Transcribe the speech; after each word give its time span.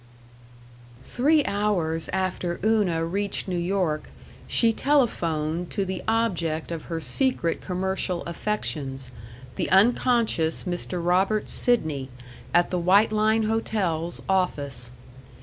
§4 1.05 1.15
Three 1.15 1.45
hours 1.45 2.09
after 2.11 2.59
Una 2.65 3.05
reached 3.05 3.47
New 3.47 3.55
York 3.55 4.09
she 4.47 4.73
telephoned 4.73 5.69
to 5.69 5.85
the 5.85 6.01
object 6.07 6.71
of 6.71 6.85
her 6.85 6.99
secret 6.99 7.61
commercial 7.61 8.23
affections, 8.23 9.11
the 9.57 9.69
unconscious 9.69 10.63
Mr. 10.63 11.05
Robert 11.05 11.51
Sidney, 11.51 12.09
at 12.51 12.71
the 12.71 12.79
White 12.79 13.11
Line 13.11 13.43
Hotels 13.43 14.23
office. 14.27 14.89